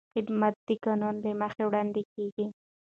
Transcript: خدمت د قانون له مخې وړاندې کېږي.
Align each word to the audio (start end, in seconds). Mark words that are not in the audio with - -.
خدمت 0.15 0.53
د 0.67 0.69
قانون 0.83 1.15
له 1.23 1.31
مخې 1.41 1.63
وړاندې 1.65 2.01
کېږي. 2.13 2.45